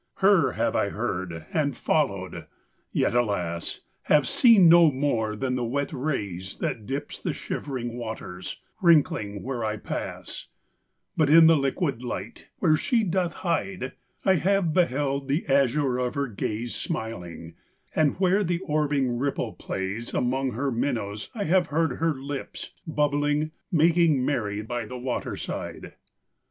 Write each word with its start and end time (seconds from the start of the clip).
Her 0.15 0.53
have 0.53 0.75
I 0.75 0.89
heard 0.89 1.45
and 1.53 1.77
followed, 1.77 2.47
yet, 2.91 3.13
alas! 3.13 3.81
Have 4.05 4.27
seen 4.27 4.67
no 4.67 4.89
more 4.91 5.35
than 5.35 5.53
the 5.55 5.63
wet 5.63 5.93
ray 5.93 6.39
that 6.59 6.87
dips 6.87 7.19
The 7.19 7.35
shivered 7.35 7.85
waters, 7.85 8.57
wrinkling 8.81 9.43
where 9.43 9.63
I 9.63 9.77
pass; 9.77 10.47
But 11.15 11.29
in 11.29 11.45
the 11.45 11.55
liquid 11.55 12.01
light, 12.01 12.47
where 12.57 12.77
she 12.77 13.03
doth 13.03 13.33
hide, 13.45 13.91
I 14.25 14.37
have 14.37 14.73
beheld 14.73 15.27
the 15.27 15.45
azure 15.47 15.99
of 15.99 16.15
her 16.15 16.25
gaze 16.25 16.73
Smiling; 16.75 17.53
and, 17.93 18.19
where 18.19 18.43
the 18.43 18.61
orbing 18.67 19.19
ripple 19.19 19.53
plays, 19.53 20.15
Among 20.15 20.53
her 20.53 20.71
minnows 20.71 21.29
I 21.35 21.43
have 21.43 21.67
heard 21.67 21.97
her 21.97 22.15
lips, 22.15 22.71
Bubbling, 22.87 23.51
make 23.71 23.97
merry 24.09 24.63
by 24.63 24.85
the 24.87 24.97
waterside. 24.97 25.93